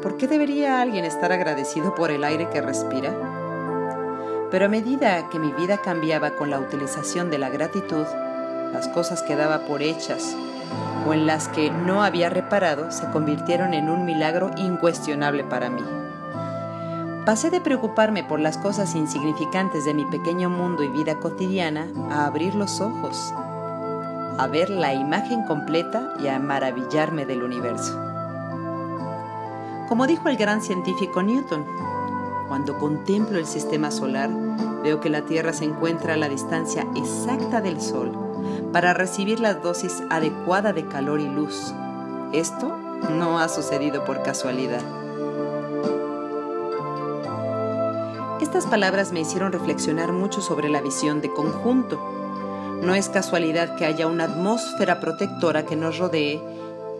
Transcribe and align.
¿Por 0.00 0.16
qué 0.16 0.28
debería 0.28 0.80
alguien 0.80 1.04
estar 1.04 1.30
agradecido 1.30 1.94
por 1.94 2.10
el 2.10 2.24
aire 2.24 2.48
que 2.48 2.62
respira? 2.62 3.12
Pero 4.50 4.64
a 4.64 4.70
medida 4.70 5.28
que 5.28 5.38
mi 5.38 5.52
vida 5.52 5.76
cambiaba 5.76 6.34
con 6.34 6.48
la 6.48 6.58
utilización 6.58 7.28
de 7.28 7.36
la 7.36 7.50
gratitud, 7.50 8.06
las 8.72 8.88
cosas 8.88 9.22
que 9.22 9.36
daba 9.36 9.66
por 9.66 9.82
hechas 9.82 10.34
o 11.06 11.12
en 11.12 11.26
las 11.26 11.48
que 11.48 11.70
no 11.70 12.02
había 12.02 12.30
reparado 12.30 12.90
se 12.90 13.04
convirtieron 13.10 13.74
en 13.74 13.90
un 13.90 14.06
milagro 14.06 14.52
incuestionable 14.56 15.44
para 15.44 15.68
mí. 15.68 16.01
Pasé 17.24 17.50
de 17.50 17.60
preocuparme 17.60 18.24
por 18.24 18.40
las 18.40 18.58
cosas 18.58 18.96
insignificantes 18.96 19.84
de 19.84 19.94
mi 19.94 20.04
pequeño 20.04 20.50
mundo 20.50 20.82
y 20.82 20.88
vida 20.88 21.20
cotidiana 21.20 21.86
a 22.10 22.26
abrir 22.26 22.56
los 22.56 22.80
ojos, 22.80 23.32
a 23.36 24.48
ver 24.50 24.70
la 24.70 24.92
imagen 24.92 25.44
completa 25.44 26.14
y 26.20 26.26
a 26.26 26.40
maravillarme 26.40 27.24
del 27.24 27.44
universo. 27.44 27.96
Como 29.88 30.08
dijo 30.08 30.28
el 30.30 30.36
gran 30.36 30.62
científico 30.62 31.22
Newton, 31.22 31.64
cuando 32.48 32.76
contemplo 32.78 33.38
el 33.38 33.46
sistema 33.46 33.92
solar, 33.92 34.28
veo 34.82 35.00
que 35.00 35.08
la 35.08 35.22
Tierra 35.22 35.52
se 35.52 35.64
encuentra 35.64 36.14
a 36.14 36.16
la 36.16 36.28
distancia 36.28 36.88
exacta 36.96 37.60
del 37.60 37.80
Sol 37.80 38.10
para 38.72 38.94
recibir 38.94 39.38
la 39.38 39.54
dosis 39.54 40.02
adecuada 40.10 40.72
de 40.72 40.86
calor 40.88 41.20
y 41.20 41.28
luz. 41.28 41.72
Esto 42.32 42.76
no 43.10 43.38
ha 43.38 43.48
sucedido 43.48 44.04
por 44.04 44.24
casualidad. 44.24 45.01
Estas 48.42 48.66
palabras 48.66 49.12
me 49.12 49.20
hicieron 49.20 49.52
reflexionar 49.52 50.12
mucho 50.12 50.40
sobre 50.40 50.68
la 50.68 50.80
visión 50.80 51.20
de 51.20 51.32
conjunto. 51.32 51.96
No 52.82 52.92
es 52.96 53.08
casualidad 53.08 53.76
que 53.76 53.86
haya 53.86 54.08
una 54.08 54.24
atmósfera 54.24 54.98
protectora 54.98 55.64
que 55.64 55.76
nos 55.76 55.98
rodee 55.98 56.42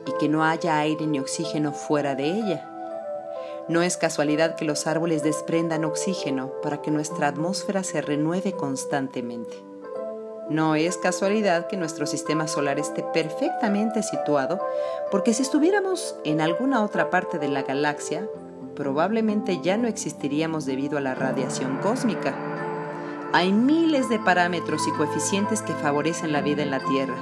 y 0.06 0.12
que 0.20 0.28
no 0.28 0.44
haya 0.44 0.78
aire 0.78 1.04
ni 1.08 1.18
oxígeno 1.18 1.72
fuera 1.72 2.14
de 2.14 2.26
ella. 2.26 2.70
No 3.68 3.82
es 3.82 3.96
casualidad 3.96 4.54
que 4.54 4.64
los 4.64 4.86
árboles 4.86 5.24
desprendan 5.24 5.84
oxígeno 5.84 6.52
para 6.62 6.80
que 6.80 6.92
nuestra 6.92 7.26
atmósfera 7.26 7.82
se 7.82 8.00
renueve 8.00 8.52
constantemente. 8.52 9.56
No 10.48 10.76
es 10.76 10.96
casualidad 10.96 11.66
que 11.66 11.76
nuestro 11.76 12.06
sistema 12.06 12.46
solar 12.46 12.78
esté 12.78 13.02
perfectamente 13.02 14.04
situado, 14.04 14.64
porque 15.10 15.34
si 15.34 15.42
estuviéramos 15.42 16.14
en 16.22 16.40
alguna 16.40 16.84
otra 16.84 17.10
parte 17.10 17.40
de 17.40 17.48
la 17.48 17.62
galaxia, 17.62 18.28
probablemente 18.74 19.60
ya 19.62 19.76
no 19.76 19.88
existiríamos 19.88 20.66
debido 20.66 20.98
a 20.98 21.00
la 21.00 21.14
radiación 21.14 21.78
cósmica. 21.78 22.34
Hay 23.32 23.52
miles 23.52 24.08
de 24.08 24.18
parámetros 24.18 24.82
y 24.86 24.90
coeficientes 24.92 25.62
que 25.62 25.72
favorecen 25.72 26.32
la 26.32 26.42
vida 26.42 26.62
en 26.62 26.70
la 26.70 26.80
Tierra. 26.80 27.16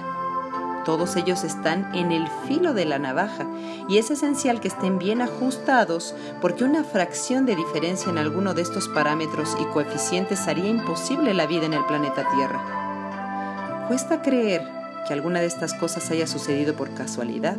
Todos 0.84 1.16
ellos 1.16 1.44
están 1.44 1.94
en 1.94 2.10
el 2.10 2.26
filo 2.48 2.72
de 2.72 2.86
la 2.86 2.98
navaja 2.98 3.46
y 3.88 3.98
es 3.98 4.10
esencial 4.10 4.60
que 4.60 4.68
estén 4.68 4.98
bien 4.98 5.20
ajustados 5.20 6.14
porque 6.40 6.64
una 6.64 6.84
fracción 6.84 7.44
de 7.44 7.54
diferencia 7.54 8.10
en 8.10 8.18
alguno 8.18 8.54
de 8.54 8.62
estos 8.62 8.88
parámetros 8.88 9.56
y 9.60 9.64
coeficientes 9.66 10.48
haría 10.48 10.68
imposible 10.68 11.34
la 11.34 11.46
vida 11.46 11.66
en 11.66 11.74
el 11.74 11.84
planeta 11.84 12.26
Tierra. 12.34 13.86
Cuesta 13.88 14.22
creer 14.22 14.62
que 15.06 15.12
alguna 15.12 15.40
de 15.40 15.46
estas 15.46 15.74
cosas 15.74 16.10
haya 16.10 16.26
sucedido 16.26 16.74
por 16.74 16.94
casualidad. 16.94 17.56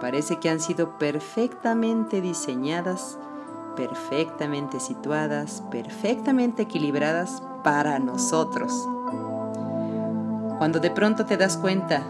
Parece 0.00 0.36
que 0.36 0.48
han 0.48 0.60
sido 0.60 0.96
perfectamente 0.96 2.20
diseñadas, 2.20 3.18
perfectamente 3.74 4.78
situadas, 4.78 5.62
perfectamente 5.70 6.62
equilibradas 6.62 7.42
para 7.64 7.98
nosotros. 7.98 8.72
Cuando 10.58 10.78
de 10.78 10.90
pronto 10.90 11.26
te 11.26 11.36
das 11.36 11.56
cuenta 11.56 12.02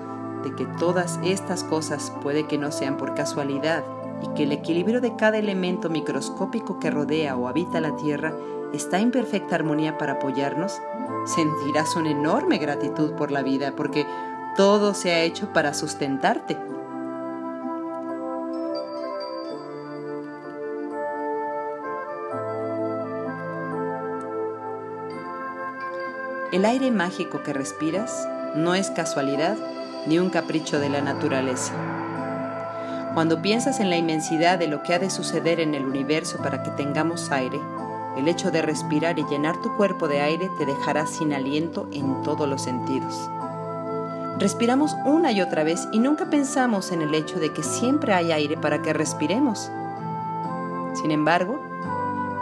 de 0.43 0.55
que 0.55 0.67
todas 0.79 1.19
estas 1.23 1.65
cosas 1.65 2.13
puede 2.23 2.47
que 2.47 2.59
no 2.59 2.73
sean 2.73 2.99
por 2.99 3.15
casualidad 3.15 3.85
y 4.23 4.29
que 4.35 4.43
el 4.43 4.53
equilibrio 4.53 5.01
de 5.01 5.17
cada 5.17 5.39
elemento 5.39 5.89
microscópico 5.89 6.79
que 6.79 6.91
rodea 6.91 7.37
o 7.37 7.49
habita 7.49 7.81
la 7.81 7.97
Tierra 7.97 8.35
está 8.75 8.99
en 9.01 9.11
perfecta 9.11 9.55
armonía 9.55 9.97
para 9.97 10.15
apoyarnos, 10.15 10.81
sentirás 11.25 11.97
una 11.97 12.11
enorme 12.11 12.59
gratitud 12.59 13.13
por 13.13 13.31
la 13.31 13.43
vida 13.43 13.75
porque 13.75 14.07
todo 14.57 14.93
se 14.93 15.13
ha 15.13 15.23
hecho 15.23 15.53
para 15.53 15.73
sustentarte 15.73 16.57
El 26.51 26.65
aire 26.65 26.91
mágico 26.91 27.43
que 27.43 27.53
respiras 27.53 28.27
no 28.55 28.75
es 28.75 28.91
casualidad 28.91 29.59
ni 30.07 30.19
un 30.19 30.31
capricho 30.31 30.81
de 30.81 30.89
la 30.89 31.03
naturaleza. 31.03 31.75
Cuando 33.13 33.43
piensas 33.43 33.81
en 33.81 33.91
la 33.91 33.99
inmensidad 33.99 34.59
de 34.59 34.67
lo 34.67 34.83
que 34.83 34.95
ha 34.95 34.99
de 34.99 35.11
suceder 35.11 35.61
en 35.61 35.75
el 35.75 35.85
universo 35.85 36.39
para 36.39 36.63
que 36.63 36.71
tengamos 36.71 37.31
aire, 37.33 37.61
el 38.17 38.29
hecho 38.29 38.51
de 38.51 38.63
respirar 38.63 39.19
y 39.19 39.25
llenar 39.25 39.61
tu 39.61 39.77
cuerpo 39.77 40.09
de 40.09 40.23
aire 40.23 40.49
te 40.57 40.65
dejará 40.65 41.07
sin 41.07 41.35
aliento 41.35 41.87
en 41.93 42.23
todos 42.23 42.49
los 42.49 42.63
sentidos. 42.63 43.29
Respiramos 44.39 44.97
una 45.05 45.33
y 45.33 45.43
otra 45.43 45.65
vez 45.65 45.87
y 45.93 45.99
nunca 45.99 46.31
pensamos 46.31 46.93
en 46.93 47.03
el 47.03 47.15
hecho 47.15 47.39
de 47.39 47.53
que 47.53 47.63
siempre 47.63 48.15
hay 48.15 48.33
aire 48.33 48.57
para 48.57 48.81
que 48.81 48.95
respiremos. 48.95 49.71
Sin 50.95 51.11
embargo, 51.11 51.68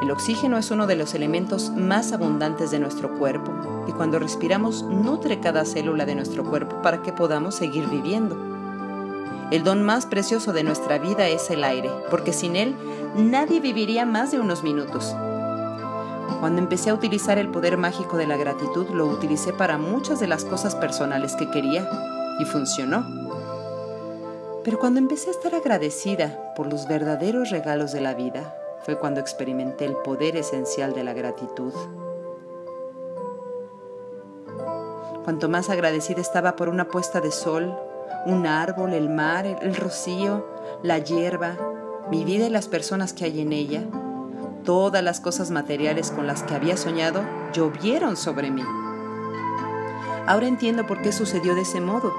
el 0.02 0.10
oxígeno 0.10 0.58
es 0.58 0.70
uno 0.70 0.86
de 0.86 0.94
los 0.94 1.14
elementos 1.14 1.70
más 1.70 2.12
abundantes 2.12 2.70
de 2.70 2.78
nuestro 2.78 3.16
cuerpo 3.16 3.84
y 3.86 3.92
cuando 3.92 4.18
respiramos 4.18 4.82
nutre 4.82 5.40
cada 5.40 5.64
célula 5.64 6.04
de 6.04 6.14
nuestro 6.14 6.44
cuerpo 6.44 6.82
para 6.82 7.02
que 7.02 7.12
podamos 7.12 7.54
seguir 7.54 7.88
viviendo. 7.88 8.36
El 9.50 9.64
don 9.64 9.82
más 9.82 10.06
precioso 10.06 10.52
de 10.52 10.64
nuestra 10.64 10.98
vida 10.98 11.28
es 11.28 11.50
el 11.50 11.64
aire, 11.64 11.90
porque 12.10 12.32
sin 12.32 12.56
él 12.56 12.76
nadie 13.16 13.60
viviría 13.60 14.04
más 14.04 14.32
de 14.32 14.40
unos 14.40 14.62
minutos. 14.62 15.14
Cuando 16.40 16.60
empecé 16.60 16.90
a 16.90 16.94
utilizar 16.94 17.38
el 17.38 17.48
poder 17.48 17.78
mágico 17.78 18.18
de 18.18 18.26
la 18.26 18.36
gratitud, 18.36 18.88
lo 18.90 19.06
utilicé 19.06 19.52
para 19.54 19.78
muchas 19.78 20.20
de 20.20 20.26
las 20.26 20.44
cosas 20.44 20.74
personales 20.74 21.34
que 21.36 21.50
quería 21.50 21.88
y 22.38 22.44
funcionó. 22.44 23.06
Pero 24.62 24.78
cuando 24.78 24.98
empecé 24.98 25.30
a 25.30 25.32
estar 25.32 25.54
agradecida 25.54 26.52
por 26.54 26.66
los 26.66 26.86
verdaderos 26.86 27.50
regalos 27.50 27.92
de 27.92 28.00
la 28.00 28.14
vida, 28.14 28.54
fue 28.86 28.96
cuando 29.00 29.18
experimenté 29.18 29.84
el 29.84 29.96
poder 29.96 30.36
esencial 30.36 30.94
de 30.94 31.02
la 31.02 31.12
gratitud. 31.12 31.72
Cuanto 35.24 35.48
más 35.48 35.70
agradecida 35.70 36.20
estaba 36.20 36.54
por 36.54 36.68
una 36.68 36.86
puesta 36.86 37.20
de 37.20 37.32
sol, 37.32 37.76
un 38.26 38.46
árbol, 38.46 38.92
el 38.92 39.08
mar, 39.08 39.44
el 39.44 39.74
rocío, 39.74 40.46
la 40.84 40.98
hierba, 40.98 41.56
mi 42.12 42.24
vida 42.24 42.46
y 42.46 42.50
las 42.50 42.68
personas 42.68 43.12
que 43.12 43.24
hay 43.24 43.40
en 43.40 43.52
ella, 43.52 43.82
todas 44.64 45.02
las 45.02 45.18
cosas 45.18 45.50
materiales 45.50 46.12
con 46.12 46.28
las 46.28 46.44
que 46.44 46.54
había 46.54 46.76
soñado 46.76 47.22
llovieron 47.52 48.16
sobre 48.16 48.52
mí. 48.52 48.62
Ahora 50.28 50.46
entiendo 50.46 50.86
por 50.86 51.02
qué 51.02 51.10
sucedió 51.10 51.56
de 51.56 51.62
ese 51.62 51.80
modo. 51.80 52.14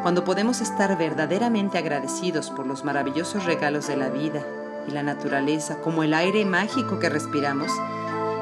Cuando 0.00 0.24
podemos 0.24 0.62
estar 0.62 0.96
verdaderamente 0.96 1.76
agradecidos 1.76 2.48
por 2.48 2.66
los 2.66 2.86
maravillosos 2.86 3.44
regalos 3.44 3.86
de 3.86 3.96
la 3.98 4.08
vida, 4.08 4.42
y 4.88 4.90
la 4.90 5.02
naturaleza, 5.02 5.80
como 5.80 6.02
el 6.02 6.14
aire 6.14 6.44
mágico 6.44 6.98
que 6.98 7.08
respiramos, 7.08 7.70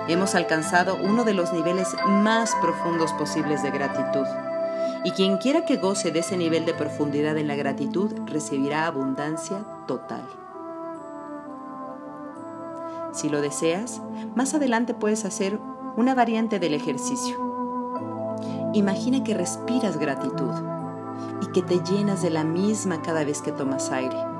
hemos 0.08 0.34
alcanzado 0.34 0.96
uno 1.02 1.25
de 1.25 1.34
los 1.34 1.52
niveles 1.52 1.88
más 2.06 2.54
profundos 2.62 3.12
posibles 3.14 3.62
de 3.62 3.70
gratitud. 3.70 4.26
Y 5.04 5.10
quien 5.10 5.38
quiera 5.38 5.64
que 5.64 5.76
goce 5.76 6.10
de 6.12 6.20
ese 6.20 6.37
nivel 6.37 6.64
de 6.64 6.75
profundidad 6.75 7.37
en 7.37 7.48
la 7.48 7.56
gratitud 7.56 8.12
recibirá 8.26 8.87
abundancia 8.87 9.58
total. 9.87 10.26
Si 13.12 13.28
lo 13.28 13.40
deseas, 13.40 14.00
más 14.34 14.54
adelante 14.54 14.94
puedes 14.94 15.25
hacer 15.25 15.58
una 15.96 16.14
variante 16.14 16.58
del 16.58 16.75
ejercicio. 16.75 17.37
Imagina 18.75 19.25
que 19.25 19.34
respiras 19.34 19.98
gratitud 19.98 20.52
y 21.40 21.46
que 21.52 21.62
te 21.62 21.81
llenas 21.81 22.22
de 22.22 22.31
la 22.31 22.44
misma 22.44 23.00
cada 23.02 23.25
vez 23.25 23.40
que 23.40 23.52
tomas 23.52 23.90
aire 23.90 24.35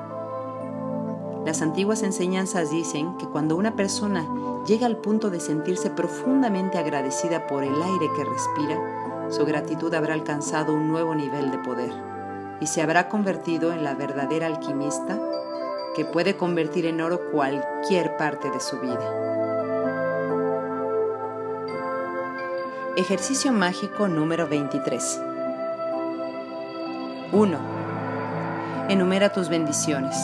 Las 1.47 1.63
antiguas 1.63 2.03
enseñanzas 2.03 2.71
dicen 2.71 3.17
que 3.19 3.27
cuando 3.27 3.55
una 3.55 3.77
persona 3.77 4.27
llega 4.67 4.85
al 4.85 4.97
punto 4.97 5.31
de 5.31 5.39
sentirse 5.39 5.91
profundamente 5.91 6.77
agradecida 6.77 7.47
por 7.47 7.63
el 7.63 7.81
aire 7.81 8.11
que 8.17 8.25
respira, 8.25 9.31
su 9.31 9.47
gratitud 9.47 9.95
habrá 9.95 10.15
alcanzado 10.15 10.75
un 10.75 10.89
nuevo 10.89 11.15
nivel 11.15 11.53
de 11.53 11.59
poder 11.59 11.93
y 12.61 12.67
se 12.67 12.83
habrá 12.83 13.09
convertido 13.09 13.73
en 13.73 13.85
la 13.85 13.95
verdadera 13.95 14.49
alquimista 14.49 15.21
que 15.95 16.05
puede 16.05 16.37
convertir 16.37 16.85
en 16.85 17.01
oro 17.01 17.31
cualquier 17.31 18.17
parte 18.17 18.51
de 18.51 18.59
su 18.59 18.81
vida. 18.81 19.23
Ejercicio 22.97 23.53
mágico 23.53 24.09
número 24.09 24.49
23. 24.49 25.21
1. 27.31 27.59
Enumera 28.89 29.33
tus 29.33 29.49
bendiciones. 29.49 30.17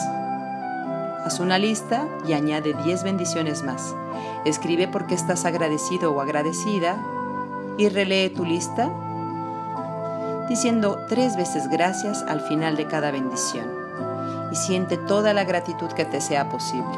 Haz 1.25 1.39
una 1.39 1.57
lista 1.57 2.07
y 2.27 2.33
añade 2.33 2.73
10 2.73 3.03
bendiciones 3.03 3.63
más. 3.63 3.95
Escribe 4.45 4.87
por 4.87 5.07
qué 5.07 5.15
estás 5.15 5.45
agradecido 5.45 6.11
o 6.11 6.19
agradecida 6.19 6.97
y 7.77 7.89
relee 7.89 8.29
tu 8.29 8.43
lista 8.45 8.91
diciendo 10.49 10.97
tres 11.07 11.37
veces 11.37 11.69
gracias 11.69 12.23
al 12.27 12.41
final 12.41 12.75
de 12.75 12.87
cada 12.87 13.11
bendición 13.11 13.65
y 14.51 14.55
siente 14.55 14.97
toda 14.97 15.33
la 15.33 15.45
gratitud 15.45 15.87
que 15.93 16.05
te 16.05 16.21
sea 16.21 16.49
posible. 16.49 16.97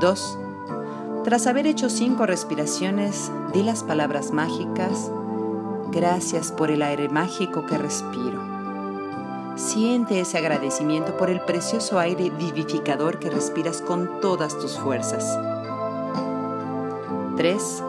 2. 0.00 0.38
Tras 1.24 1.46
haber 1.46 1.66
hecho 1.66 1.88
cinco 1.88 2.26
respiraciones, 2.26 3.30
di 3.52 3.62
las 3.62 3.84
palabras 3.84 4.32
mágicas, 4.32 5.12
gracias 5.92 6.50
por 6.50 6.70
el 6.70 6.82
aire 6.82 7.08
mágico 7.08 7.64
que 7.66 7.78
respiro. 7.78 8.51
Siente 9.56 10.20
ese 10.20 10.38
agradecimiento 10.38 11.16
por 11.16 11.28
el 11.28 11.40
precioso 11.40 11.98
aire 11.98 12.30
vivificador 12.30 13.18
que 13.18 13.30
respiras 13.30 13.82
con 13.82 14.20
todas 14.20 14.58
tus 14.58 14.78
fuerzas. 14.78 15.38
3. 17.36 17.82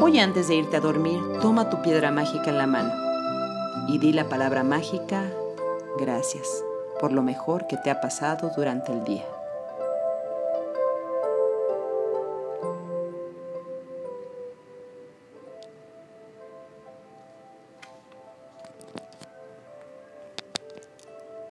Hoy 0.00 0.18
antes 0.18 0.48
de 0.48 0.56
irte 0.56 0.76
a 0.76 0.80
dormir, 0.80 1.20
toma 1.40 1.70
tu 1.70 1.82
piedra 1.82 2.10
mágica 2.10 2.50
en 2.50 2.58
la 2.58 2.66
mano 2.66 2.92
y 3.88 3.98
di 3.98 4.12
la 4.12 4.28
palabra 4.28 4.62
mágica, 4.62 5.24
gracias, 5.98 6.64
por 7.00 7.12
lo 7.12 7.22
mejor 7.22 7.66
que 7.66 7.76
te 7.76 7.90
ha 7.90 8.00
pasado 8.00 8.50
durante 8.56 8.92
el 8.92 9.04
día. 9.04 9.24